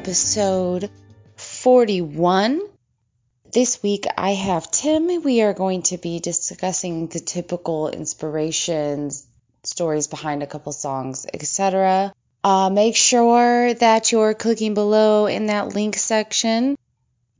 [0.00, 0.88] episode
[1.36, 2.62] 41.
[3.52, 5.22] This week I have Tim.
[5.22, 9.26] We are going to be discussing the typical inspirations,
[9.62, 12.14] stories behind a couple songs, etc.
[12.42, 16.78] Uh, make sure that you're clicking below in that link section,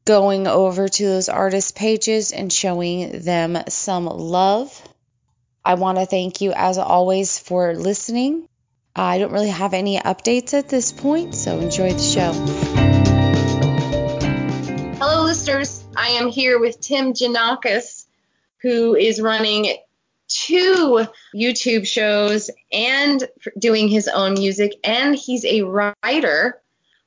[0.04, 4.70] going over to those artist pages and showing them some love.
[5.64, 8.46] I want to thank you as always for listening.
[8.94, 12.32] I don't really have any updates at this point, so enjoy the show.
[14.98, 15.84] Hello, listeners.
[15.96, 18.06] I am here with Tim Janakis,
[18.62, 19.76] who is running
[20.28, 23.26] two YouTube shows and
[23.58, 26.60] doing his own music, and he's a writer.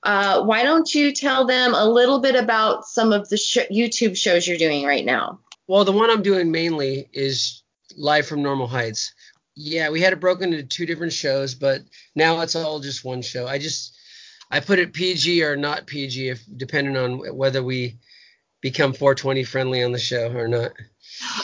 [0.04, 4.18] Uh, why don't you tell them a little bit about some of the sh- YouTube
[4.18, 5.40] shows you're doing right now?
[5.68, 7.64] Well, the one I'm doing mainly is
[7.96, 9.14] Live from Normal Heights.
[9.56, 11.82] Yeah, we had it broken into two different shows, but
[12.16, 13.48] now it's all just one show.
[13.48, 13.96] I just
[14.50, 17.98] I put it PG or not PG, if depending on whether we
[18.62, 20.72] become 420 friendly on the show or not.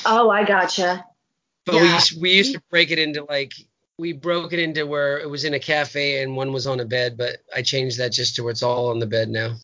[0.06, 1.06] Oh, I gotcha.
[1.66, 2.00] But yeah.
[2.16, 3.54] we we used to break it into like
[4.00, 6.86] we broke it into where it was in a cafe and one was on a
[6.86, 9.56] bed, but I changed that just to where it's all on the bed now.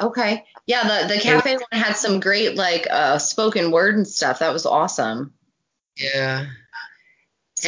[0.00, 0.44] Okay.
[0.66, 4.38] Yeah, the the cafe and, one had some great like uh spoken word and stuff.
[4.38, 5.34] That was awesome.
[5.96, 6.46] Yeah.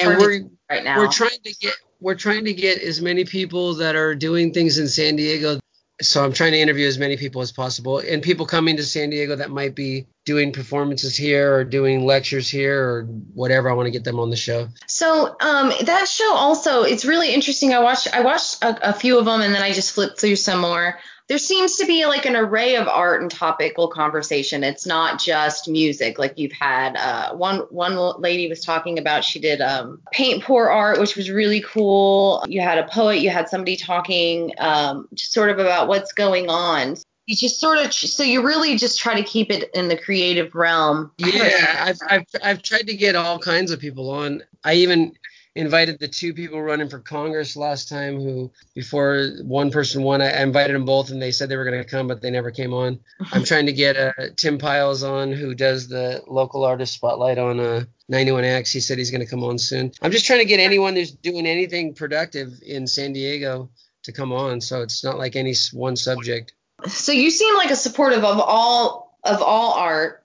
[0.03, 0.99] And we're right now.
[0.99, 4.79] We're trying to get we're trying to get as many people that are doing things
[4.79, 5.59] in San Diego.
[6.03, 9.09] So I'm trying to interview as many people as possible, and people coming to San
[9.09, 13.71] Diego that might be doing performances here or doing lectures here or whatever.
[13.71, 14.69] I want to get them on the show.
[14.87, 17.73] So um, that show also it's really interesting.
[17.73, 20.37] I watched I watched a, a few of them and then I just flipped through
[20.37, 24.63] some more there seems to be like an array of art and topical conversation.
[24.63, 26.19] It's not just music.
[26.19, 30.71] Like you've had uh, one one lady was talking about she did um, paint pour
[30.71, 32.45] art, which was really cool.
[32.47, 33.17] You had a poet.
[33.17, 36.97] You had somebody talking um, just sort of about what's going on.
[37.27, 40.55] You just sort of so you really just try to keep it in the creative
[40.55, 41.11] realm.
[41.19, 44.45] Yeah, I've I've I've tried to get all kinds of people on.
[44.63, 45.17] I even
[45.57, 50.43] invited the two people running for Congress last time who before one person won I
[50.43, 52.73] invited them both and they said they were going to come but they never came
[52.75, 53.01] on.
[53.33, 57.59] I'm trying to get uh, Tim Pyles on who does the local artist spotlight on
[57.59, 58.71] uh, 91X.
[58.71, 59.93] He said he's going to come on soon.
[60.03, 63.71] I'm just trying to get anyone who's doing anything productive in San Diego
[64.05, 66.53] to come on so it's not like any one subject.
[66.87, 70.23] So you seem like a supportive of all of all art.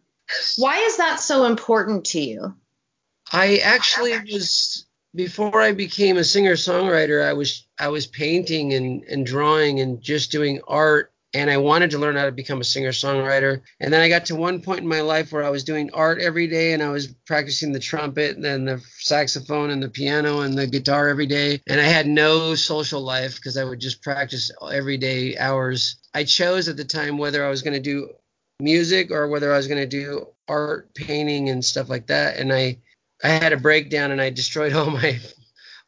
[0.57, 2.55] Why is that so important to you?
[3.31, 9.03] I actually was before I became a singer songwriter, I was I was painting and,
[9.03, 12.65] and drawing and just doing art and I wanted to learn how to become a
[12.65, 13.61] singer songwriter.
[13.79, 16.19] And then I got to one point in my life where I was doing art
[16.19, 20.41] every day and I was practicing the trumpet and then the saxophone and the piano
[20.41, 21.61] and the guitar every day.
[21.67, 25.95] And I had no social life because I would just practice every day hours.
[26.13, 28.09] I chose at the time whether I was going to do
[28.59, 32.37] music or whether I was going to do art, painting, and stuff like that.
[32.37, 32.77] And I
[33.23, 35.19] I had a breakdown and I destroyed all my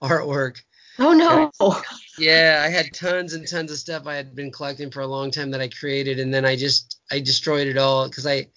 [0.01, 0.57] artwork.
[0.99, 1.51] Oh no.
[1.59, 1.81] I,
[2.19, 5.31] yeah, I had tons and tons of stuff I had been collecting for a long
[5.31, 8.49] time that I created and then I just I destroyed it all cuz I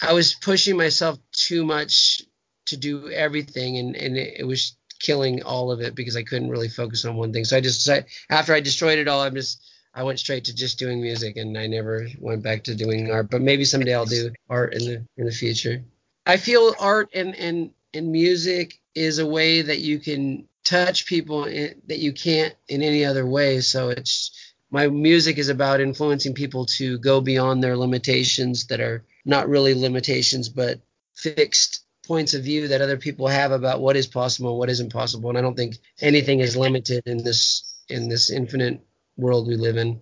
[0.00, 2.22] I was pushing myself too much
[2.66, 6.50] to do everything and and it, it, was killing all of it because I couldn't
[6.50, 7.44] really focus on one thing.
[7.44, 7.86] So I just
[8.30, 9.62] after I destroyed it all I'm just
[9.94, 13.30] I went straight to just doing music and I never went back to doing art.
[13.30, 15.84] But maybe someday I'll do art in the in the future.
[16.24, 21.44] I feel art and and and music is a way that you can touch people
[21.44, 23.60] in, that you can't in any other way.
[23.60, 24.30] So it's
[24.70, 29.74] my music is about influencing people to go beyond their limitations that are not really
[29.74, 30.80] limitations, but
[31.14, 35.28] fixed points of view that other people have about what is possible, what isn't possible.
[35.28, 38.80] And I don't think anything is limited in this in this infinite
[39.16, 40.00] world we live in.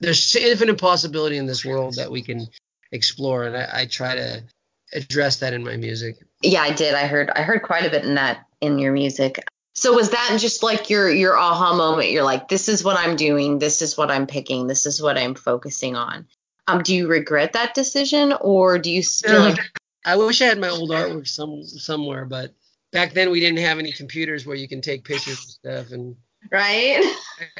[0.00, 2.48] There's infinite possibility in this world that we can
[2.92, 4.44] explore, and I, I try to
[4.92, 6.16] address that in my music.
[6.42, 6.94] Yeah, I did.
[6.94, 9.44] I heard I heard quite a bit in that in your music.
[9.74, 12.10] So was that just like your your aha moment?
[12.10, 13.58] You're like, this is what I'm doing.
[13.58, 14.66] This is what I'm picking.
[14.66, 16.26] This is what I'm focusing on.
[16.66, 19.58] Um, do you regret that decision, or do you feel like?
[20.04, 22.54] I wish I had my old artwork some somewhere, but
[22.92, 25.92] back then we didn't have any computers where you can take pictures and stuff.
[25.92, 26.16] And
[26.52, 27.00] right.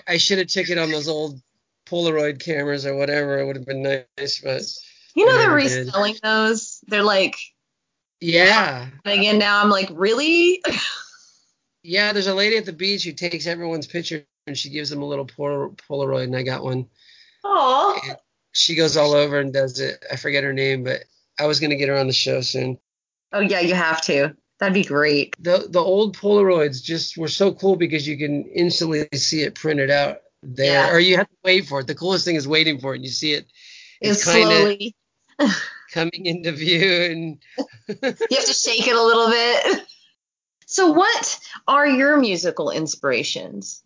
[0.09, 1.41] I, I should have took it on those old
[1.87, 3.39] Polaroid cameras or whatever.
[3.39, 4.63] It would have been nice, but
[5.15, 6.81] you know they're reselling those.
[6.87, 7.37] They're like
[8.21, 8.89] yeah.
[9.05, 10.63] Again, now I'm like, really?
[11.83, 15.03] yeah, there's a lady at the beach who takes everyone's picture and she gives them
[15.03, 16.87] a little Polaroid, and I got one.
[17.45, 18.01] Oh.
[18.53, 20.05] She goes all over and does it.
[20.11, 21.01] I forget her name, but
[21.39, 22.79] I was gonna get her on the show soon.
[23.33, 24.35] Oh yeah, you have to.
[24.61, 25.35] That'd be great.
[25.43, 29.91] The the old Polaroids just were so cool because you can instantly see it printed
[29.91, 30.95] out there, Yeah.
[30.95, 31.87] or you have to wait for it.
[31.87, 33.47] The coolest thing is waiting for it, and you see it.
[34.01, 34.95] It's kinda slowly.
[35.93, 37.39] coming into view, and
[37.89, 39.83] You have to shake it a little bit.
[40.67, 41.39] So, what
[41.69, 43.83] are your musical inspirations?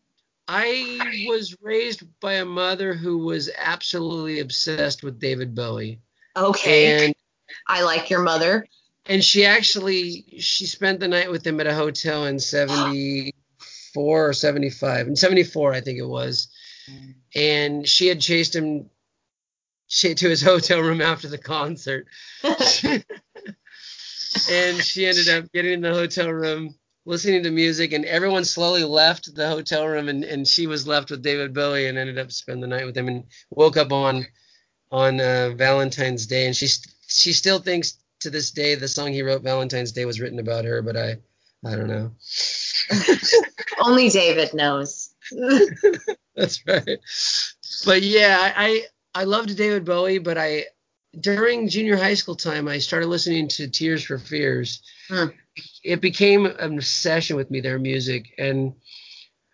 [0.46, 6.00] I was raised by a mother who was absolutely obsessed with David Bowie,
[6.36, 7.04] Okay.
[7.06, 7.14] and
[7.66, 8.66] I like your mother.
[9.04, 14.32] and she actually she spent the night with him at a hotel in 74 or
[14.32, 16.48] 75 in 74 i think it was
[16.90, 17.14] mm.
[17.34, 18.90] and she had chased him
[19.88, 22.06] ch- to his hotel room after the concert
[22.44, 23.04] and
[24.82, 26.74] she ended up getting in the hotel room
[27.04, 31.10] listening to music and everyone slowly left the hotel room and, and she was left
[31.10, 34.26] with david bowie and ended up spending the night with him and woke up on
[34.90, 36.68] on uh, valentine's day and she
[37.06, 40.64] she still thinks to this day the song he wrote valentine's day was written about
[40.64, 41.16] her but i
[41.64, 42.10] i don't know
[43.80, 45.14] Only David knows.
[46.36, 46.98] That's right.
[47.84, 48.86] But yeah, I
[49.18, 50.66] I loved David Bowie, but I
[51.18, 54.80] during junior high school time I started listening to Tears for Fears.
[55.08, 55.30] Hmm.
[55.82, 58.74] It became an obsession with me their music and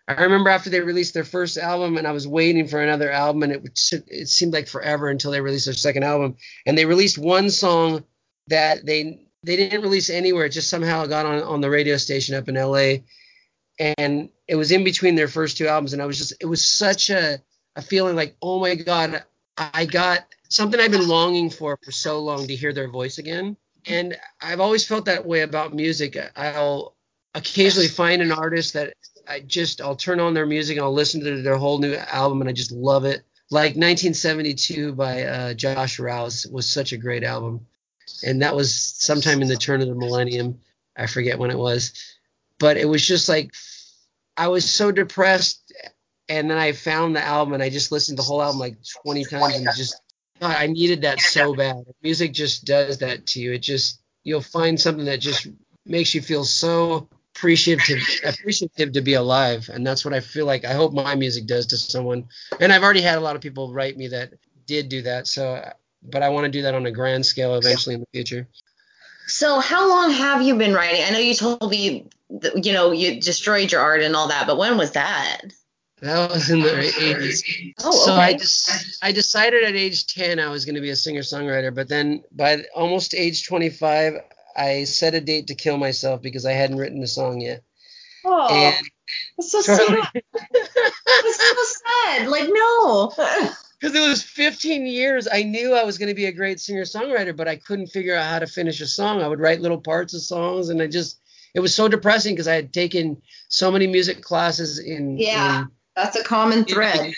[0.07, 3.41] I remember after they released their first album and I was waiting for another album
[3.41, 6.35] and it it seemed like forever until they released their second album
[6.67, 8.03] and they released one song
[8.49, 12.35] that they they didn't release anywhere it just somehow got on on the radio station
[12.35, 12.97] up in LA
[13.79, 16.65] and it was in between their first two albums and i was just it was
[16.65, 17.41] such a,
[17.75, 19.23] a feeling like oh my god
[19.57, 23.57] i got something i've been longing for for so long to hear their voice again.
[23.87, 26.17] And i've always felt that way about music.
[26.35, 26.95] I'll
[27.33, 28.93] occasionally find an artist that
[29.27, 32.41] i just i'll turn on their music and i'll listen to their whole new album
[32.41, 33.23] and i just love it.
[33.51, 37.65] Like 1972 by uh, josh rouse was such a great album.
[38.23, 40.59] And that was sometime in the turn of the millennium.
[40.95, 41.93] I forget when it was.
[42.59, 43.51] But it was just like
[44.37, 45.73] I was so depressed,
[46.27, 48.77] and then I found the album and I just listened to the whole album like
[49.03, 50.01] 20 times and just
[50.39, 51.83] God, I needed that so bad.
[52.03, 53.53] Music just does that to you.
[53.53, 55.47] It just you'll find something that just
[55.85, 60.65] makes you feel so appreciative appreciative to be alive, and that's what I feel like.
[60.65, 62.27] I hope my music does to someone,
[62.59, 64.33] and I've already had a lot of people write me that
[64.65, 65.27] did do that.
[65.27, 65.71] So,
[66.03, 68.47] but I want to do that on a grand scale eventually in the future.
[69.27, 71.03] So, how long have you been writing?
[71.03, 72.09] I know you told me,
[72.61, 75.41] you know, you destroyed your art and all that, but when was that?
[76.05, 77.73] That was in the 80s.
[77.83, 78.21] Oh, So okay.
[78.21, 78.69] I just
[79.01, 82.23] I decided at age 10 I was going to be a singer songwriter, but then
[82.31, 84.13] by almost age 25
[84.55, 87.61] I set a date to kill myself because I hadn't written a song yet.
[88.23, 88.75] oh, and
[89.37, 90.23] that's so Charlie, sad.
[90.63, 92.27] That's so sad.
[92.27, 93.11] Like, no.
[93.79, 96.83] because it was 15 years, I knew I was going to be a great singer
[96.83, 99.21] songwriter, but I couldn't figure out how to finish a song.
[99.21, 101.19] I would write little parts of songs, and I just
[101.53, 105.61] it was so depressing because I had taken so many music classes in, Yeah.
[105.63, 107.13] in That's a common thread.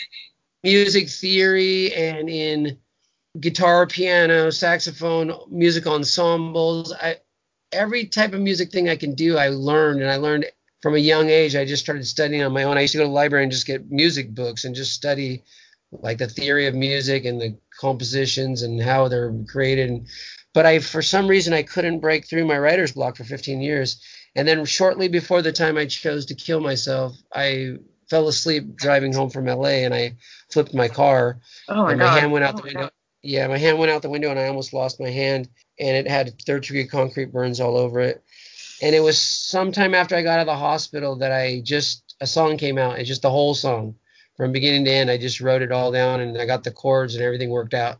[0.62, 2.78] music theory and in
[3.40, 6.92] guitar, piano, saxophone, music ensembles.
[6.92, 7.18] I
[7.72, 10.46] every type of music thing I can do, I learned, and I learned
[10.80, 11.56] from a young age.
[11.56, 12.78] I just started studying on my own.
[12.78, 15.42] I used to go to the library and just get music books and just study
[15.90, 20.06] like the theory of music and the compositions and how they're created.
[20.54, 24.02] But I, for some reason, I couldn't break through my writer's block for 15 years.
[24.34, 27.76] And then shortly before the time I chose to kill myself, I
[28.08, 30.16] fell asleep driving home from LA and I
[30.50, 31.38] flipped my car
[31.68, 32.20] Oh my and my god.
[32.20, 32.90] hand went out oh, the window.
[33.22, 35.48] Yeah, my hand went out the window and I almost lost my hand
[35.78, 38.22] and it had third degree concrete burns all over it.
[38.82, 42.26] And it was sometime after I got out of the hospital that I just a
[42.26, 42.98] song came out.
[42.98, 43.96] It's just the whole song
[44.36, 45.10] from beginning to end.
[45.10, 47.98] I just wrote it all down and I got the chords and everything worked out.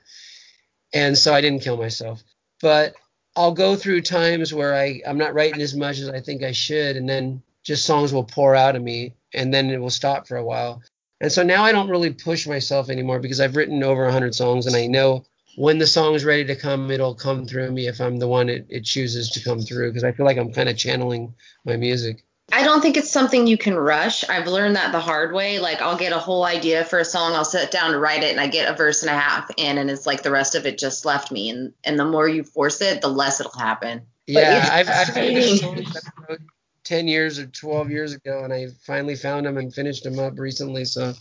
[0.95, 2.23] And so I didn't kill myself.
[2.61, 2.95] But
[3.37, 6.51] I'll go through times where I, I'm not writing as much as I think I
[6.53, 10.27] should, and then just songs will pour out of me and then it will stop
[10.27, 10.83] for a while.
[11.21, 14.67] And so now I don't really push myself anymore because I've written over 100 songs
[14.67, 15.25] and I know
[15.57, 18.67] when the song's ready to come, it'll come through me if I'm the one it,
[18.69, 22.25] it chooses to come through because I feel like I'm kind of channeling my music.
[22.53, 24.27] I don't think it's something you can rush.
[24.29, 25.59] I've learned that the hard way.
[25.59, 28.31] Like I'll get a whole idea for a song, I'll sit down to write it,
[28.31, 30.65] and I get a verse and a half in, and it's like the rest of
[30.65, 31.51] it just left me.
[31.51, 34.03] And and the more you force it, the less it'll happen.
[34.27, 35.57] Yeah, I've, I've frustrating.
[35.57, 36.41] songs that I wrote
[36.89, 40.39] 10 years or 12 years ago and I finally found them and finished them up
[40.39, 40.85] recently.
[40.85, 41.15] So,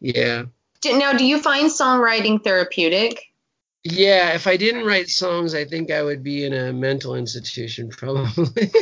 [0.00, 0.44] yeah.
[0.84, 3.20] Now, do you find songwriting therapeutic?
[3.84, 7.88] Yeah, if I didn't write songs, I think I would be in a mental institution
[7.90, 8.70] probably.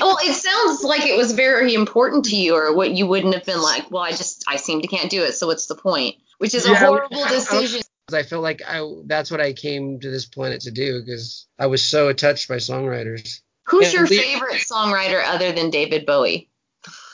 [0.00, 3.44] Well, it sounds like it was very important to you, or what you wouldn't have
[3.44, 3.90] been like.
[3.90, 6.16] Well, I just I seem to can't do it, so what's the point?
[6.38, 7.82] Which is a horrible I- I- decision.
[8.12, 11.66] I felt like I that's what I came to this planet to do because I
[11.66, 13.40] was so touched by songwriters.
[13.66, 16.50] Who's your favorite songwriter other than David Bowie?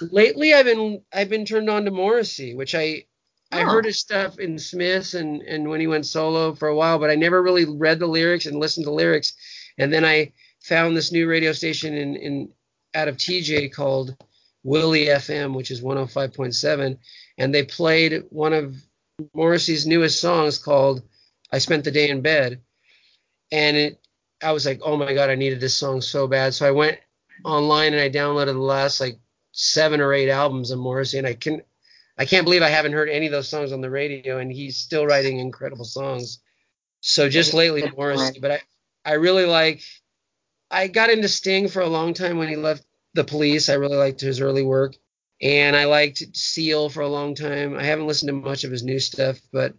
[0.00, 3.06] Lately, I've been I've been turned on to Morrissey, which I
[3.52, 3.58] oh.
[3.58, 6.98] I heard his stuff in Smiths and and when he went solo for a while,
[6.98, 9.32] but I never really read the lyrics and listened to lyrics.
[9.78, 10.32] And then I
[10.62, 12.52] found this new radio station in in
[12.94, 14.16] out of TJ called
[14.62, 16.98] Willie FM, which is 105.7,
[17.38, 18.76] and they played one of
[19.34, 21.02] Morrissey's newest songs called
[21.50, 22.60] "I Spent the Day in Bed,"
[23.50, 23.98] and it
[24.42, 26.54] I was like, oh my god, I needed this song so bad.
[26.54, 26.98] So I went
[27.44, 29.18] online and I downloaded the last like
[29.52, 31.62] seven or eight albums of Morrissey, and I can
[32.18, 34.76] I can't believe I haven't heard any of those songs on the radio, and he's
[34.76, 36.40] still writing incredible songs.
[37.00, 38.60] So just lately Morrissey, but I
[39.04, 39.82] I really like.
[40.70, 42.84] I got into Sting for a long time when he left
[43.14, 43.68] the Police.
[43.68, 44.96] I really liked his early work,
[45.40, 47.76] and I liked Seal for a long time.
[47.76, 49.74] I haven't listened to much of his new stuff, but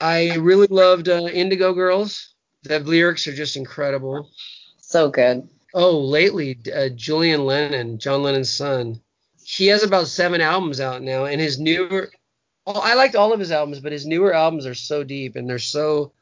[0.00, 2.31] I really loved uh, Indigo Girls.
[2.64, 4.30] The lyrics are just incredible.
[4.78, 5.48] So good.
[5.74, 9.00] Oh, lately, uh, Julian Lennon, John Lennon's son,
[9.42, 12.10] he has about seven albums out now, and his newer,
[12.66, 15.48] oh, I liked all of his albums, but his newer albums are so deep and
[15.48, 16.12] they're so,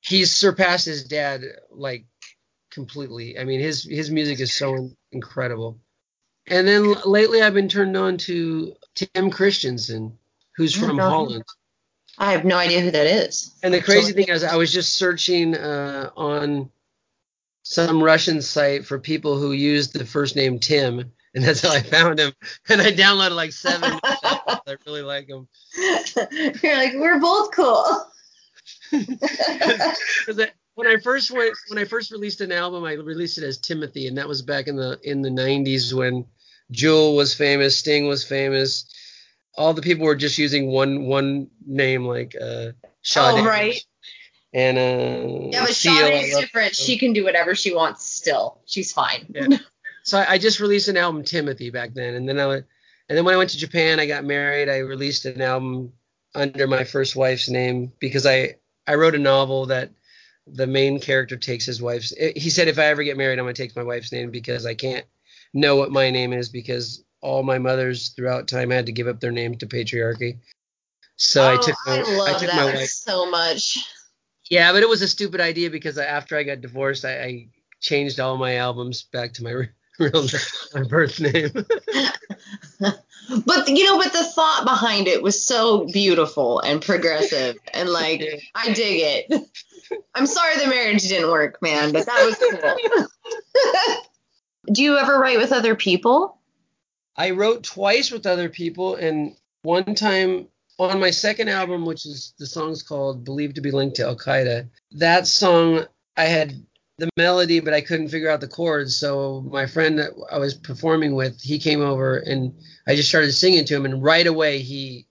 [0.00, 2.06] he's surpassed his dad like
[2.70, 3.38] completely.
[3.38, 5.80] I mean, his his music is so incredible.
[6.46, 10.16] And then lately, I've been turned on to Tim Christensen,
[10.56, 11.42] who's from Holland.
[12.18, 13.54] I have no idea who that is.
[13.62, 16.70] And the crazy so, thing is, I was just searching uh, on
[17.62, 21.80] some Russian site for people who used the first name Tim, and that's how I
[21.80, 22.32] found him.
[22.68, 23.98] And I downloaded like seven.
[24.02, 25.46] I really like him.
[26.62, 28.06] You're like, we're both cool.
[28.90, 34.06] when I first went, when I first released an album, I released it as Timothy,
[34.06, 36.24] and that was back in the in the 90s when
[36.70, 38.86] Jewel was famous, Sting was famous,
[39.56, 42.72] all the people were just using one one name like uh
[43.02, 43.40] Sade.
[43.40, 43.78] Oh right.
[44.52, 46.74] And uh Yeah, but Sade is different.
[46.74, 48.60] She can do whatever she wants still.
[48.66, 49.26] She's fine.
[49.34, 49.58] Yeah.
[50.02, 52.54] so I, I, just released an album Timothy back then and then I
[53.08, 55.92] and then when I went to Japan I got married, I released an album
[56.34, 59.90] under my first wife's name because I I wrote a novel that
[60.46, 63.54] the main character takes his wife's he said if I ever get married I'm going
[63.54, 65.04] to take my wife's name because I can't
[65.52, 69.20] know what my name is because all my mothers throughout time had to give up
[69.20, 70.38] their name to patriarchy.
[71.16, 72.88] So oh, I took my, I love I took that my wife.
[72.88, 73.78] so much.
[74.50, 77.48] Yeah, but it was a stupid idea because after I got divorced, I, I
[77.80, 79.50] changed all my albums back to my
[79.98, 80.26] real
[80.74, 81.50] my birth name.
[82.80, 88.20] but you know, but the thought behind it was so beautiful and progressive, and like
[88.20, 88.36] yeah.
[88.54, 89.48] I dig it.
[90.14, 93.06] I'm sorry the marriage didn't work, man, but that was cool.
[94.72, 96.35] Do you ever write with other people?
[97.16, 102.34] I wrote twice with other people, and one time on my second album, which is
[102.38, 106.54] the song's called Believed to be Linked to Al Qaeda, that song I had
[106.98, 108.96] the melody, but I couldn't figure out the chords.
[108.96, 112.54] So my friend that I was performing with, he came over and
[112.86, 115.06] I just started singing to him, and right away he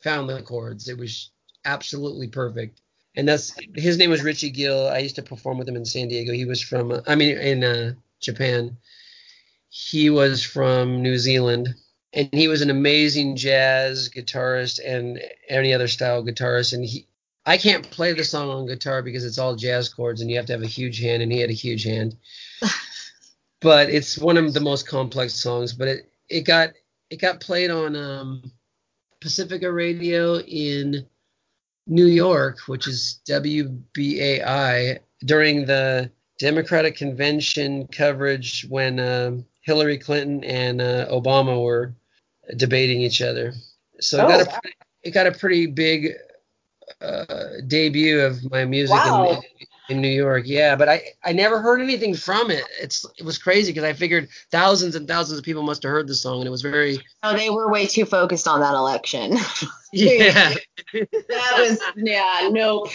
[0.00, 0.88] found the chords.
[0.88, 1.30] It was
[1.64, 2.80] absolutely perfect.
[3.16, 4.88] And that's his name was Richie Gill.
[4.88, 6.32] I used to perform with him in San Diego.
[6.32, 8.76] He was from, I mean, in uh, Japan
[9.68, 11.74] he was from New Zealand
[12.12, 17.06] and he was an amazing jazz guitarist and any other style guitarist and he
[17.48, 20.44] I can't play the song on guitar because it's all jazz chords and you have
[20.46, 22.14] to have a huge hand and he had a huge hand.
[23.60, 26.70] but it's one of the most complex songs, but it it got
[27.08, 28.52] it got played on um,
[29.22, 31.06] Pacifica Radio in
[31.86, 40.80] New York, which is WBAI during the Democratic convention coverage when um, Hillary Clinton and
[40.80, 41.94] uh, Obama were
[42.56, 43.52] debating each other.
[44.00, 44.60] So oh, it, got a,
[45.02, 46.14] it got a pretty big
[47.02, 49.42] uh, debut of my music wow.
[49.90, 50.44] in, in, New York.
[50.46, 52.64] Yeah, but I, I never heard anything from it.
[52.80, 56.08] It's it was crazy because I figured thousands and thousands of people must have heard
[56.08, 56.98] the song, and it was very.
[57.22, 59.36] Oh, they were way too focused on that election.
[59.92, 60.54] yeah.
[60.94, 62.88] that was yeah nope.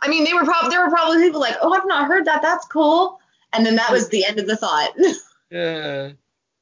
[0.00, 2.40] I mean, they were probably there were probably people like, oh, I've not heard that.
[2.40, 3.20] That's cool.
[3.52, 4.92] And then that was the end of the thought.
[5.50, 6.10] Yeah.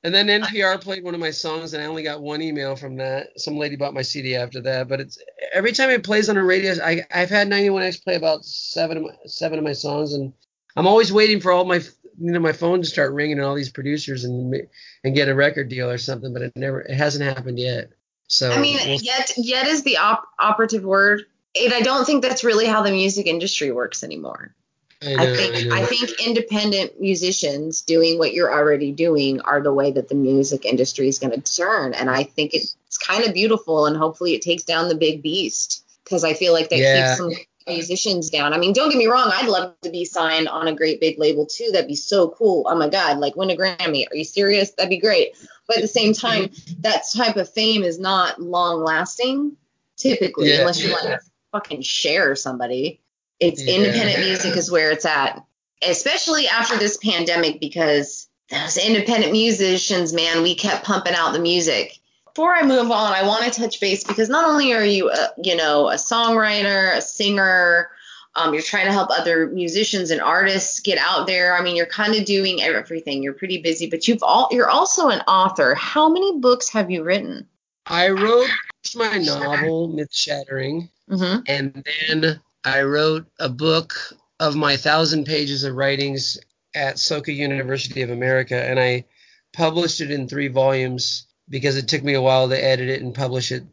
[0.04, 2.96] And then NPR played one of my songs, and I only got one email from
[2.96, 3.28] that.
[3.36, 5.18] Some lady bought my CD after that, but it's
[5.52, 6.74] every time it plays on a radio.
[6.82, 10.32] I I've had 91X play about seven of my, seven of my songs, and
[10.76, 11.82] I'm always waiting for all my
[12.20, 14.54] you know my phone to start ringing and all these producers and
[15.02, 17.90] and get a record deal or something, but it never it hasn't happened yet.
[18.28, 21.24] So I mean, we'll, yet yet is the op- operative word.
[21.60, 24.54] And I don't think that's really how the music industry works anymore.
[25.00, 29.60] I, know, I think I, I, think independent musicians doing what you're already doing are
[29.60, 33.24] the way that the music industry is going to turn, and I think it's kind
[33.24, 36.78] of beautiful, and hopefully it takes down the big beast because I feel like that
[36.78, 37.10] yeah.
[37.10, 37.32] keeps some
[37.68, 38.52] musicians down.
[38.52, 41.18] I mean, don't get me wrong, I'd love to be signed on a great big
[41.18, 41.70] label too.
[41.72, 42.66] That'd be so cool.
[42.68, 44.04] Oh my God, like win a Grammy.
[44.10, 44.72] Are you serious?
[44.72, 45.36] That'd be great.
[45.68, 46.50] But at the same time,
[46.80, 49.56] that type of fame is not long lasting
[49.96, 50.60] typically, Yeah.
[50.60, 51.20] unless you like
[51.52, 53.00] fucking Cher somebody.
[53.40, 53.74] It's Yeah.
[53.74, 55.42] independent music is where it's at,
[55.82, 61.98] especially after this pandemic because those independent musicians, man, we kept pumping out the music.
[62.24, 65.30] Before I move on, I want to touch base because not only are you, a,
[65.42, 67.90] you know, a songwriter, a singer,
[68.36, 71.56] um, you're trying to help other musicians and artists get out there.
[71.56, 73.22] I mean, you're kind of doing everything.
[73.22, 75.74] You're pretty busy, but you've all you're also an author.
[75.74, 77.48] How many books have you written?
[77.86, 78.48] I wrote
[78.94, 81.40] my novel, Myth Shattering, Mm-hmm.
[81.46, 83.94] and then I wrote a book
[84.40, 86.38] of my thousand pages of writings
[86.74, 89.04] at Soka University of America, and I
[89.52, 93.14] published it in three volumes because it took me a while to edit it and
[93.14, 93.64] publish it.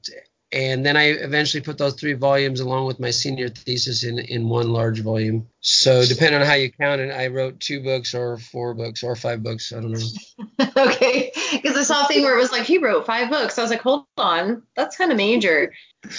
[0.55, 4.47] And then I eventually put those three volumes along with my senior thesis in, in
[4.47, 5.50] one large volume.
[5.59, 9.17] So depending on how you count it, I wrote two books or four books or
[9.17, 9.74] five books.
[9.74, 10.65] I don't know.
[10.77, 13.59] okay, because I saw a thing where it was like he wrote five books.
[13.59, 15.74] I was like, hold on, that's kind of major.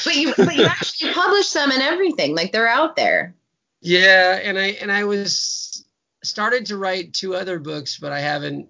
[0.04, 2.36] But you, but you actually published them and everything.
[2.36, 3.34] Like they're out there.
[3.80, 5.82] Yeah, and I and I was
[6.22, 8.68] started to write two other books, but I haven't.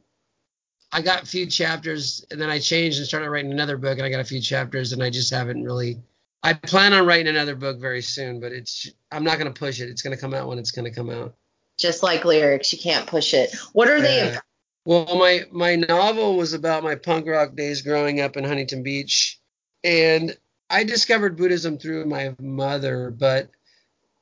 [0.93, 4.07] I got a few chapters, and then I changed and started writing another book, and
[4.07, 5.99] I got a few chapters, and I just haven't really.
[6.43, 9.81] I plan on writing another book very soon, but it's I'm not going to push
[9.81, 9.89] it.
[9.89, 11.35] It's going to come out when it's going to come out.
[11.79, 13.55] Just like lyrics, you can't push it.
[13.73, 14.37] What are they?
[14.85, 19.41] Well, my my novel was about my punk rock days growing up in Huntington Beach,
[19.83, 20.37] and
[20.71, 23.51] I discovered Buddhism through my mother, but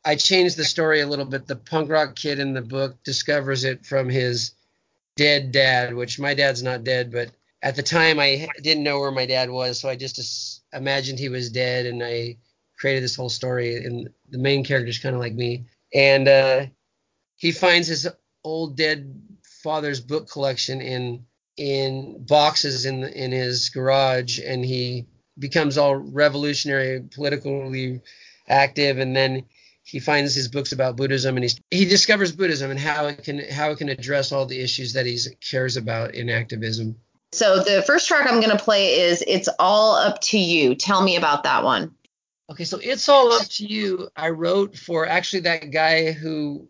[0.05, 1.47] I changed the story a little bit.
[1.47, 4.53] The punk rock kid in the book discovers it from his
[5.17, 7.31] dead dad, which my dad's not dead, but
[7.63, 11.29] at the time I didn't know where my dad was, so I just imagined he
[11.29, 12.37] was dead, and I
[12.79, 13.77] created this whole story.
[13.77, 16.67] And the main character's kind of like me, and uh,
[17.37, 18.09] he finds his
[18.43, 19.21] old dead
[19.63, 21.25] father's book collection in
[21.57, 25.07] in boxes in in his garage, and he
[25.39, 28.03] becomes all revolutionary, politically
[28.49, 29.45] active, and then
[29.85, 33.39] he finds his books about Buddhism, and he's, he discovers Buddhism and how it can
[33.51, 35.19] how it can address all the issues that he
[35.49, 36.97] cares about in activism.
[37.33, 41.17] So the first track I'm gonna play is "It's All Up to You." Tell me
[41.17, 41.95] about that one.
[42.51, 44.09] Okay, so it's all up to you.
[44.17, 46.69] I wrote for actually that guy who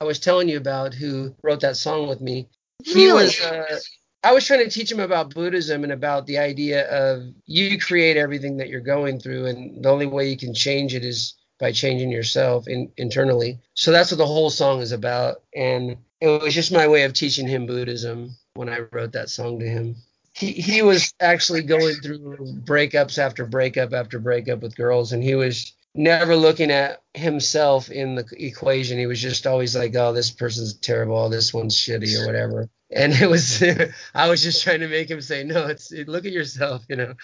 [0.00, 2.48] I was telling you about, who wrote that song with me.
[2.84, 3.40] He was.
[3.40, 3.78] Uh,
[4.22, 8.18] I was trying to teach him about Buddhism and about the idea of you create
[8.18, 11.72] everything that you're going through, and the only way you can change it is by
[11.72, 13.60] changing yourself in, internally.
[13.74, 17.12] So that's what the whole song is about, and it was just my way of
[17.12, 19.96] teaching him Buddhism when I wrote that song to him.
[20.32, 25.34] He he was actually going through breakups after breakup after breakup with girls, and he
[25.34, 28.98] was never looking at himself in the equation.
[28.98, 31.28] He was just always like, "Oh, this person's terrible.
[31.28, 33.62] This one's shitty, or whatever." And it was,
[34.14, 36.84] I was just trying to make him say, "No, it's it, look at yourself.
[36.88, 37.14] You know,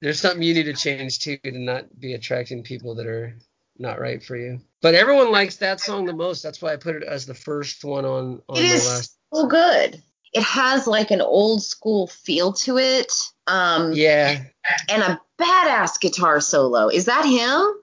[0.00, 3.34] there's something you need to change too to not be attracting people that are
[3.78, 6.42] not right for you." But everyone likes that song the most.
[6.42, 9.16] That's why I put it as the first one on on It my is last.
[9.32, 10.02] so good.
[10.32, 13.12] It has like an old school feel to it.
[13.46, 14.42] Um, Yeah,
[14.88, 16.88] and a badass guitar solo.
[16.88, 17.80] Is that him?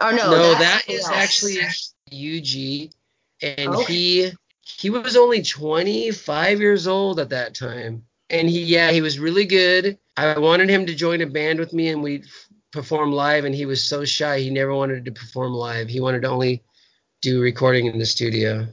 [0.00, 0.30] Or no?
[0.30, 1.12] no, that is else.
[1.12, 1.58] actually
[2.12, 2.90] UG,
[3.40, 3.92] and Okay.
[3.92, 9.18] he he was only 25 years old at that time, and he yeah he was
[9.18, 9.98] really good.
[10.16, 13.54] I wanted him to join a band with me, and we'd f- perform live, and
[13.54, 15.88] he was so shy he never wanted to perform live.
[15.88, 16.62] He wanted to only
[17.22, 18.66] do recording in the studio.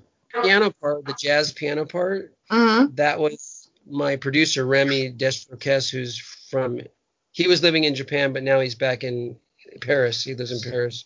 [0.44, 2.96] Piano part, the jazz piano part, Mhm.
[2.96, 6.18] that was my producer Remy Desforques, who's
[6.50, 6.82] from
[7.32, 9.38] he was living in Japan, but now he's back in
[9.80, 10.24] Paris.
[10.24, 11.06] He lives in Paris.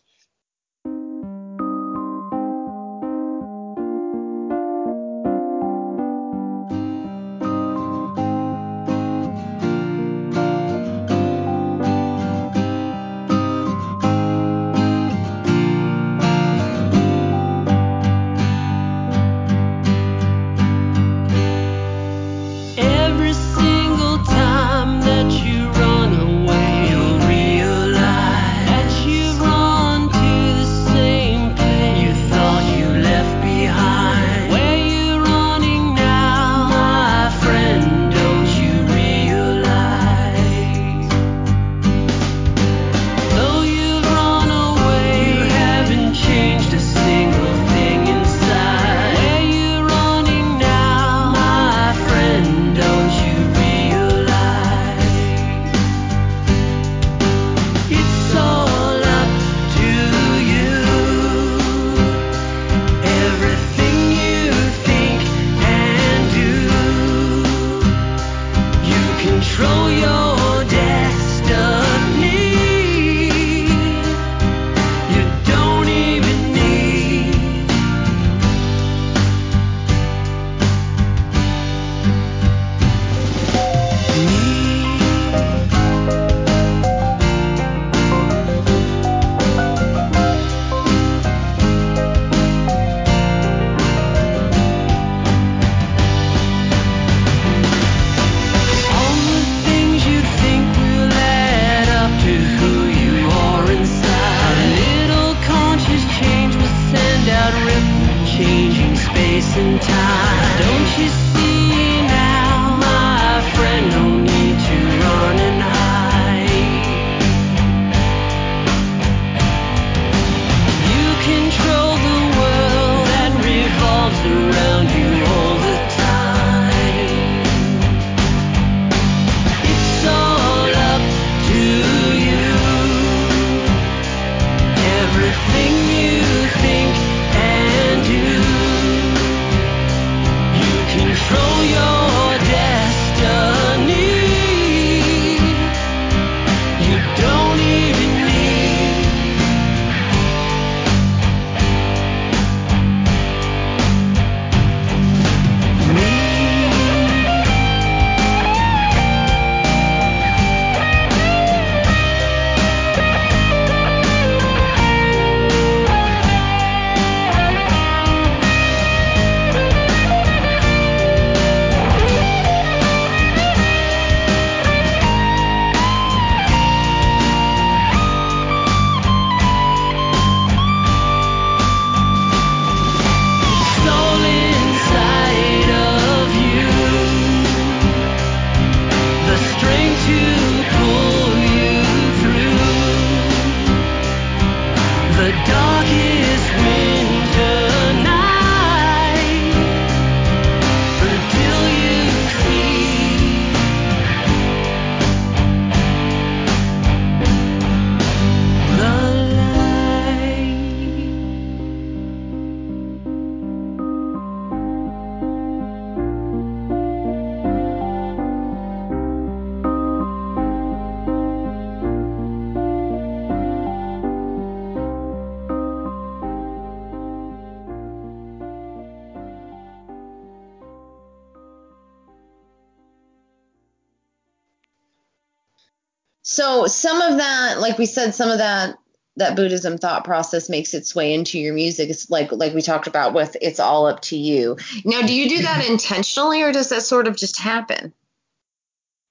[236.35, 238.77] So some of that, like we said, some of that
[239.15, 241.89] that Buddhism thought process makes its way into your music.
[241.89, 244.57] It's like like we talked about with it's all up to you.
[244.83, 247.93] Now, do you do that intentionally or does that sort of just happen?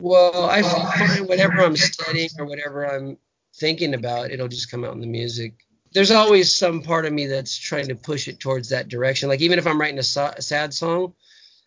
[0.02, 3.16] Well, I find whatever I'm studying or whatever I'm
[3.54, 5.54] thinking about, it'll just come out in the music.
[5.94, 9.30] There's always some part of me that's trying to push it towards that direction.
[9.30, 11.14] Like even if I'm writing a, so- a sad song,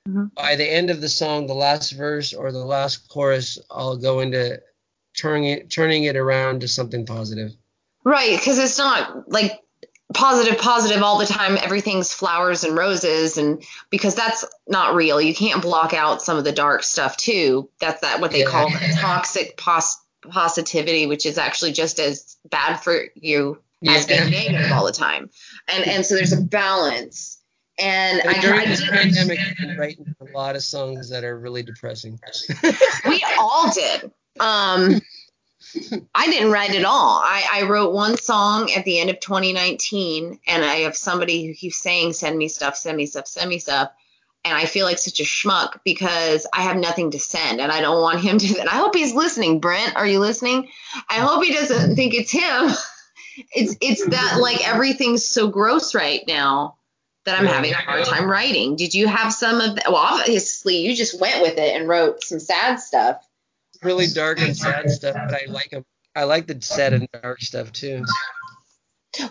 [0.08, 0.26] mm-hmm.
[0.36, 4.20] by the end of the song, the last verse or the last chorus, I'll go
[4.20, 4.62] into
[5.18, 7.52] turning it turning it around to something positive.
[8.04, 9.62] Right, because it's not like
[10.14, 11.58] positive positive all the time.
[11.62, 15.20] Everything's flowers and roses and because that's not real.
[15.20, 17.70] You can't block out some of the dark stuff too.
[17.82, 18.50] That's that what they yeah.
[18.50, 23.94] call toxic pos- positivity which is actually just as bad for you yeah.
[23.94, 25.30] as being negative all the time.
[25.68, 27.42] And and so there's a balance.
[27.80, 31.62] And I, during this pandemic i've been writing a lot of songs that are really
[31.62, 32.20] depressing.
[33.08, 35.02] We all did um
[36.16, 37.22] I didn't write at all.
[37.24, 41.54] I, I wrote one song at the end of 2019, and I have somebody who
[41.54, 43.92] keeps saying, "Send me stuff, send me stuff, send me stuff,"
[44.44, 47.82] and I feel like such a schmuck because I have nothing to send, and I
[47.82, 48.60] don't want him to.
[48.60, 49.60] And I hope he's listening.
[49.60, 50.70] Brent, are you listening?
[51.10, 52.72] I hope he doesn't think it's him.
[53.52, 56.78] It's it's that like everything's so gross right now
[57.26, 58.76] that I'm having a hard time writing.
[58.76, 59.84] Did you have some of that?
[59.90, 63.27] Well, obviously you just went with it and wrote some sad stuff
[63.84, 65.86] really dark and sad stuff, but I like them.
[66.16, 68.04] I like the sad and dark stuff too.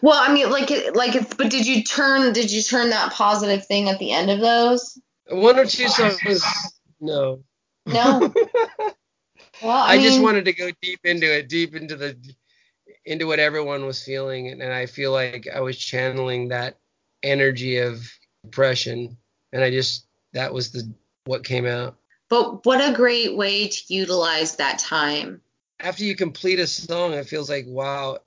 [0.02, 3.66] Well, I mean, like, like, if, but did you turn, did you turn that positive
[3.66, 5.00] thing at the end of those?
[5.28, 6.44] One or two songs,
[7.00, 7.42] no.
[7.84, 8.32] No.
[9.62, 12.16] well, I, I mean, just wanted to go deep into it, deep into the,
[13.04, 16.76] into what everyone was feeling, and, and I feel like I was channeling that
[17.22, 18.08] energy of
[18.44, 19.16] depression,
[19.52, 20.92] and I just that was the
[21.24, 21.96] what came out.
[22.28, 25.40] But what a great way to utilize that time.
[25.80, 28.18] After you complete a song, it feels like, wow,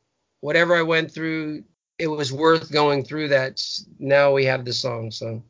[0.42, 1.64] whatever I went through,
[1.98, 3.62] it was worth going through that.
[4.00, 5.44] Now we have the song, so.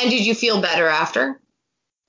[0.00, 1.40] And did you feel better after?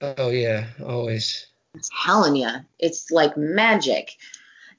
[0.02, 1.48] Oh yeah, always.
[1.76, 4.12] I'm telling you, it's like magic.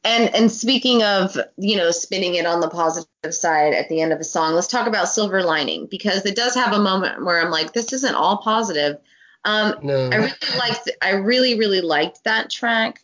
[0.03, 4.13] And and speaking of, you know, spinning it on the positive side at the end
[4.13, 7.41] of a song, let's talk about Silver Lining because it does have a moment where
[7.41, 8.97] I'm like, this isn't all positive.
[9.45, 10.11] Um, no.
[10.11, 10.91] I really liked.
[11.01, 13.03] I really really liked that track.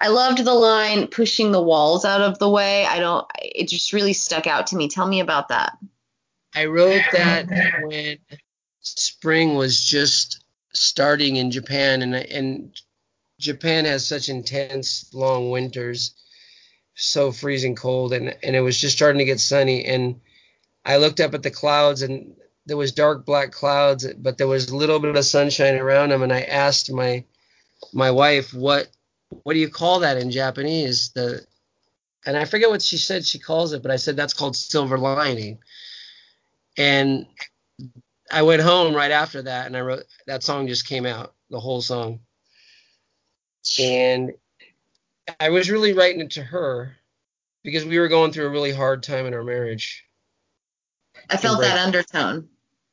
[0.00, 3.26] I loved the line "pushing the walls out of the way." I don't.
[3.40, 4.88] It just really stuck out to me.
[4.88, 5.76] Tell me about that.
[6.54, 7.48] I wrote that
[7.82, 8.18] when
[8.80, 12.80] spring was just starting in Japan, and and
[13.38, 16.14] Japan has such intense long winters,
[16.94, 20.20] so freezing cold, and and it was just starting to get sunny, and
[20.84, 22.34] I looked up at the clouds, and
[22.66, 26.22] there was dark black clouds, but there was a little bit of sunshine around them.
[26.22, 27.24] And I asked my
[27.92, 28.88] my wife, what
[29.42, 31.10] what do you call that in Japanese?
[31.10, 31.44] The
[32.26, 34.98] and I forget what she said she calls it, but I said that's called silver
[34.98, 35.58] lining.
[36.76, 37.26] And
[38.30, 40.68] I went home right after that, and I wrote that song.
[40.68, 42.20] Just came out, the whole song,
[43.78, 44.32] and
[45.38, 46.96] I was really writing it to her
[47.62, 50.04] because we were going through a really hard time in our marriage.
[51.30, 52.48] I felt that undertone.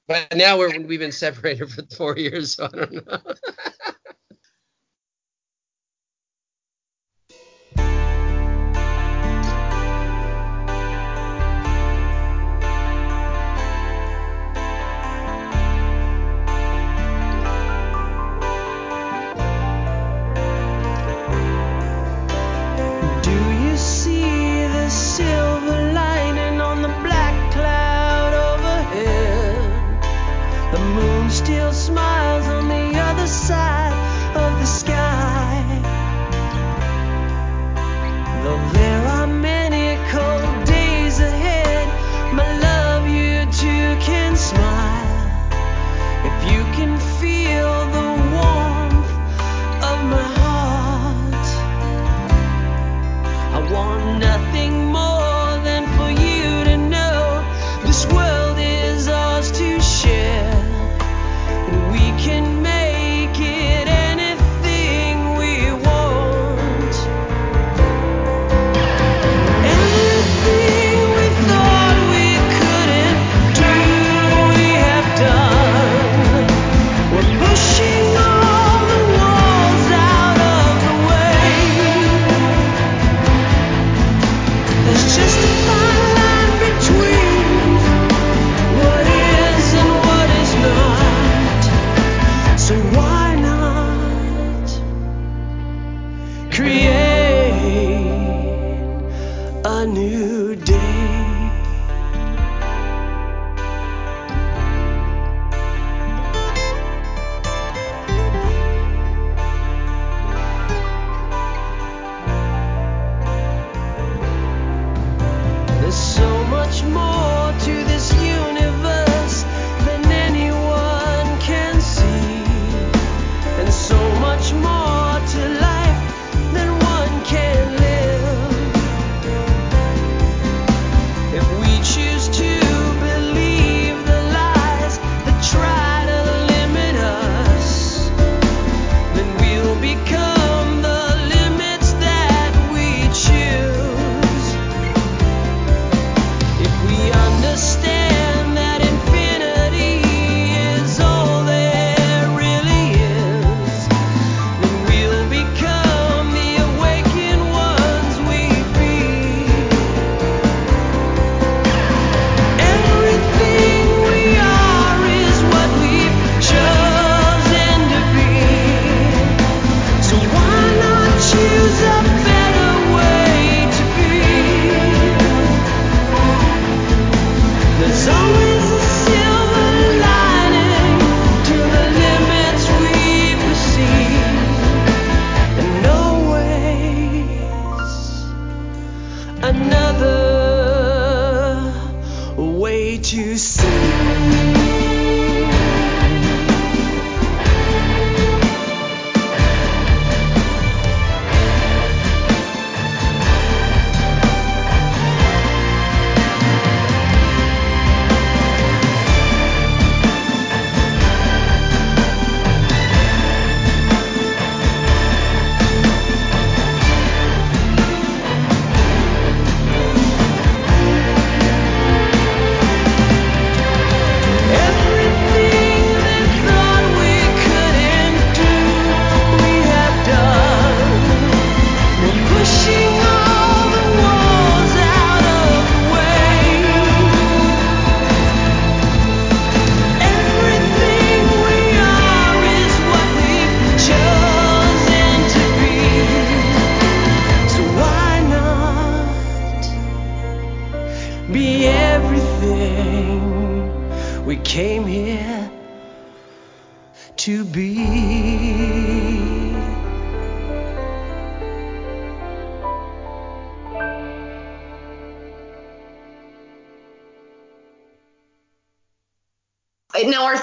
[0.07, 3.17] But now we're we've been separated for four years, so I don't know.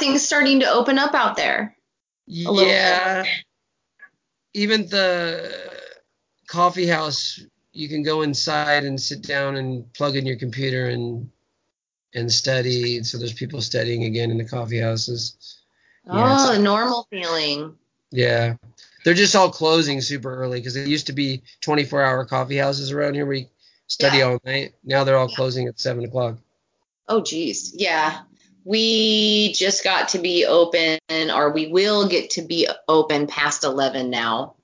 [0.04, 1.76] things starting to open up out there?
[2.26, 3.24] Yeah.
[4.52, 5.52] Even the
[6.46, 7.40] coffee house,
[7.72, 11.30] you can go inside and sit down and plug in your computer and
[12.14, 13.02] and study.
[13.02, 15.58] So there's people studying again in the coffee houses.
[16.08, 17.74] Oh, yeah, oh, a normal feeling.
[18.12, 18.54] Yeah.
[19.04, 22.92] They're just all closing super early because it used to be 24 hour coffee houses
[22.92, 23.46] around here where you
[23.88, 24.24] study Yeah.
[24.24, 24.74] all night.
[24.84, 25.34] Now they're all Yeah.
[25.36, 26.38] closing at seven o'clock.
[27.08, 27.72] Oh, geez.
[27.74, 28.20] Yeah.
[28.64, 34.10] We just got to be open, or we will get to be open past 11
[34.10, 34.54] now.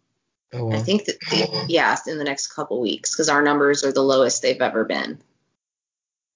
[0.52, 4.02] Oh I think that, yeah, in the next couple weeks, because our numbers are the
[4.02, 5.20] lowest they've ever been.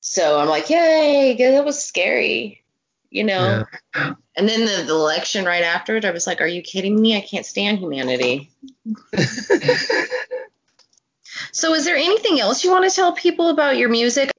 [0.01, 2.63] So I'm like, yay, that was scary,
[3.11, 3.65] you know?
[3.95, 7.17] And then the, the election right after it, I was like, are you kidding me?
[7.17, 8.51] I can't stand humanity.
[11.53, 14.31] So is there anything else you want to tell people about your music?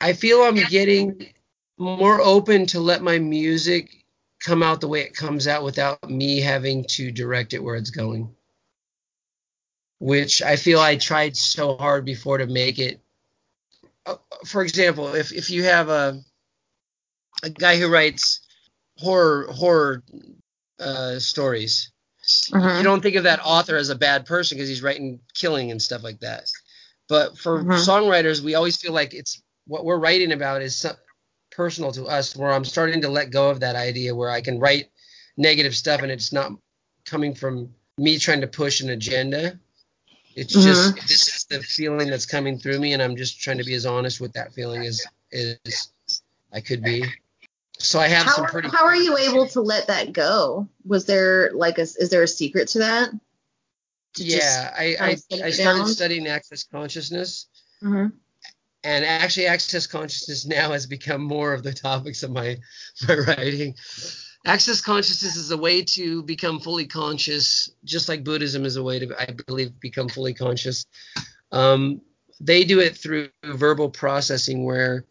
[0.00, 1.33] I feel I'm getting
[1.78, 4.04] more open to let my music
[4.40, 7.90] come out the way it comes out without me having to direct it where it's
[7.90, 8.34] going.
[10.00, 13.00] Which I feel I tried so hard before to make it.
[14.06, 16.22] uh, For example, if if you have a
[17.42, 18.40] a guy who writes
[18.98, 20.02] horror horror
[20.80, 21.90] uh, stories,
[22.52, 22.78] Mhm.
[22.78, 25.82] you don't think of that author as a bad person because he's writing killing and
[25.82, 26.50] stuff like that.
[27.08, 27.70] But for Mhm.
[27.72, 30.94] songwriters, we always feel like it's what we're writing about is so
[31.54, 32.36] personal to us.
[32.36, 34.90] Where I'm starting to let go of that idea where I can write
[35.36, 36.52] negative stuff and it's not
[37.04, 39.58] coming from me trying to push an agenda.
[40.36, 43.64] It's just this is the feeling that's coming through me, and I'm just trying to
[43.64, 47.04] be as honest with that feeling as as I could be.
[47.78, 48.68] So I have How, some pretty.
[48.68, 50.68] how are you able to let that go?
[50.84, 53.10] Was there like a is there a secret to that?
[54.14, 57.46] To yeah, I I, I started studying access consciousness,
[57.82, 58.12] Mhm.
[58.84, 62.58] And actually access consciousness now has become more of the topics of my
[63.08, 63.74] my writing.
[64.46, 68.98] Access consciousness is a way to become fully conscious, just like Buddhism is a way
[68.98, 70.84] to, I believe, become fully conscious.
[71.50, 72.02] Um,
[72.40, 75.06] they do it through verbal processing where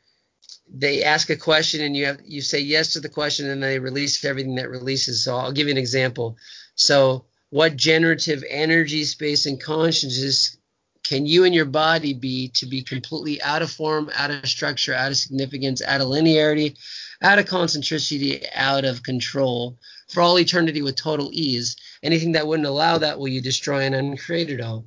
[0.71, 3.79] they ask a question and you have you say yes to the question and they
[3.79, 5.23] release everything that releases.
[5.23, 6.38] So I'll give you an example.
[6.75, 10.57] So what generative energy, space, and consciousness
[11.03, 14.93] can you and your body be to be completely out of form, out of structure,
[14.93, 16.77] out of significance, out of linearity,
[17.21, 19.77] out of concentricity, out of control
[20.09, 21.75] for all eternity with total ease?
[22.01, 24.85] Anything that wouldn't allow that, will you destroy and uncreate it all?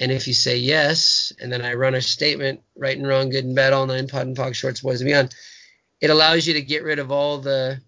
[0.00, 3.44] And if you say yes, and then I run a statement, right and wrong, good
[3.44, 5.34] and bad, all nine, POD and POC, shorts, boys, and beyond,
[6.00, 7.80] it allows you to get rid of all the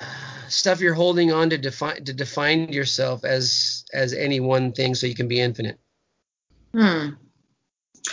[0.00, 0.04] uh,
[0.48, 5.06] stuff you're holding on to define to define yourself as as any one thing, so
[5.06, 5.78] you can be infinite.
[6.76, 7.10] Hmm.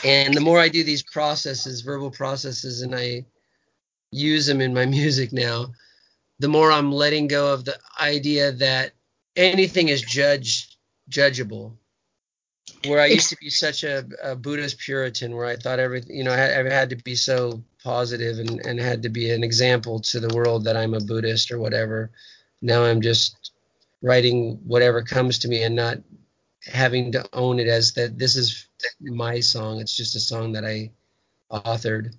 [0.03, 3.25] And the more I do these processes, verbal processes, and I
[4.11, 5.67] use them in my music now,
[6.39, 8.93] the more I'm letting go of the idea that
[9.35, 10.75] anything is judged
[11.09, 11.73] judgeable
[12.85, 16.23] where I used to be such a, a, Buddhist Puritan, where I thought everything, you
[16.23, 19.43] know, I had, I had, to be so positive and, and had to be an
[19.43, 22.11] example to the world that I'm a Buddhist or whatever.
[22.61, 23.51] Now I'm just
[24.01, 25.97] writing whatever comes to me and not
[26.65, 28.67] having to own it as that this is
[29.01, 29.79] my song.
[29.79, 30.91] It's just a song that I
[31.51, 32.13] authored.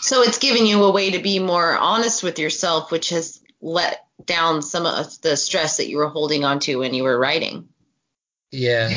[0.00, 4.06] So it's giving you a way to be more honest with yourself, which has let
[4.24, 7.68] down some of the stress that you were holding on to when you were writing.
[8.50, 8.90] Yeah.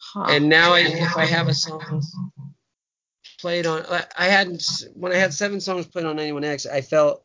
[0.00, 0.26] Huh.
[0.28, 2.02] And now I, if I have a song
[3.40, 3.84] played on,
[4.16, 4.64] I hadn't
[4.94, 7.24] when I had seven songs played on 91X, I felt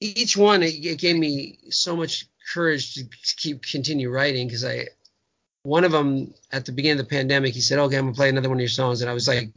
[0.00, 3.04] each one it, it gave me so much courage to
[3.36, 4.86] keep continue writing because I
[5.62, 8.28] one of them at the beginning of the pandemic he said okay I'm gonna play
[8.28, 9.50] another one of your songs and I was like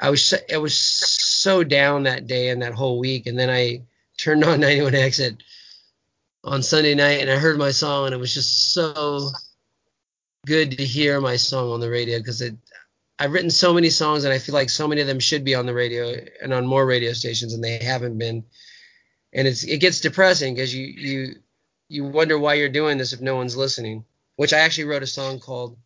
[0.00, 3.82] I was it was so down that day and that whole week and then I
[4.16, 5.34] turned on 91X at
[6.44, 9.30] on Sunday night and I heard my song and it was just so
[10.46, 12.54] good to hear my song on the radio because it
[13.18, 15.56] I've written so many songs and I feel like so many of them should be
[15.56, 18.44] on the radio and on more radio stations and they haven't been.
[19.32, 21.34] And it's it gets depressing because you you
[21.88, 24.04] you wonder why you're doing this if no one's listening.
[24.36, 25.76] Which I actually wrote a song called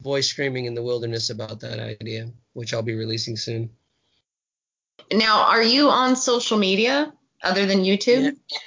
[0.00, 3.70] Voice Screaming in the Wilderness about that idea, which I'll be releasing soon.
[5.12, 8.24] Now, are you on social media other than YouTube?
[8.24, 8.58] Yeah.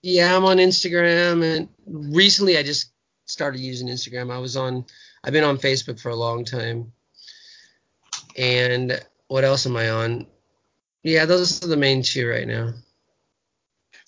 [0.00, 2.92] Yeah, I'm on Instagram, and recently I just
[3.26, 4.32] started using Instagram.
[4.32, 4.84] I was on,
[5.24, 6.92] I've been on Facebook for a long time.
[8.36, 10.26] And what else am I on?
[11.02, 12.74] Yeah, those are the main two right now.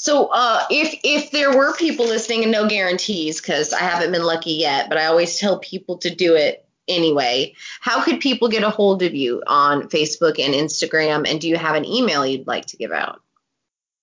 [0.03, 4.23] So, uh, if if there were people listening, and no guarantees, because I haven't been
[4.23, 7.55] lucky yet, but I always tell people to do it anyway.
[7.83, 11.29] How could people get a hold of you on Facebook and Instagram?
[11.31, 13.21] And do you have an email you'd like to give out?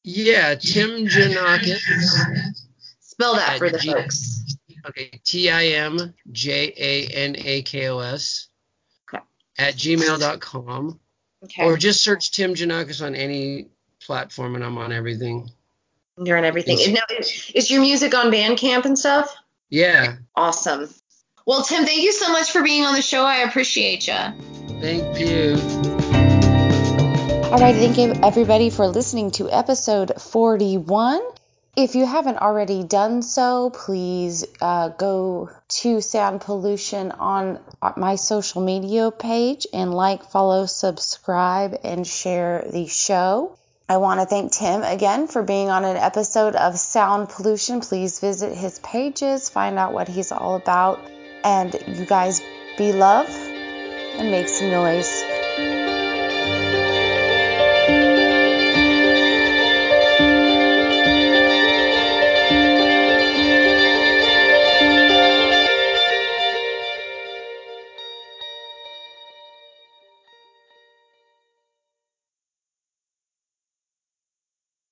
[0.03, 1.79] Yeah, Tim Janakos.
[2.99, 4.55] Spell that for the G- folks.
[4.85, 8.49] Okay, T I M J A N A K O S.
[9.11, 9.23] Okay.
[9.57, 10.99] At gmail.com.
[11.45, 11.65] Okay.
[11.65, 13.69] Or just search Tim Janakos on any
[13.99, 15.49] platform, and I'm on everything.
[16.17, 16.79] You're on everything.
[16.79, 17.01] Is, now,
[17.53, 19.35] is your music on Bandcamp and stuff?
[19.69, 20.15] Yeah.
[20.35, 20.89] Awesome.
[21.45, 23.23] Well, Tim, thank you so much for being on the show.
[23.23, 24.17] I appreciate you.
[24.81, 25.55] Thank you.
[27.47, 31.21] All right, thank you everybody for listening to episode 41.
[31.77, 37.59] If you haven't already done so, please uh, go to Sound Pollution on
[37.95, 43.57] my social media page and like, follow, subscribe, and share the show.
[43.89, 47.79] I want to thank Tim again for being on an episode of Sound Pollution.
[47.79, 50.99] Please visit his pages, find out what he's all about,
[51.45, 52.41] and you guys
[52.77, 55.23] be love and make some noise.